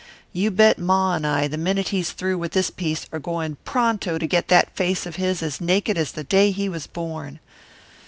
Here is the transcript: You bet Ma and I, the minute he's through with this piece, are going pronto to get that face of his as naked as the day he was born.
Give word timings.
You 0.33 0.49
bet 0.49 0.79
Ma 0.79 1.13
and 1.13 1.27
I, 1.27 1.47
the 1.47 1.59
minute 1.59 1.89
he's 1.89 2.11
through 2.11 2.39
with 2.39 2.53
this 2.53 2.71
piece, 2.71 3.05
are 3.11 3.19
going 3.19 3.57
pronto 3.65 4.17
to 4.17 4.25
get 4.25 4.47
that 4.47 4.75
face 4.75 5.05
of 5.05 5.17
his 5.17 5.43
as 5.43 5.61
naked 5.61 5.95
as 5.95 6.13
the 6.13 6.23
day 6.23 6.49
he 6.49 6.67
was 6.67 6.87
born. 6.87 7.39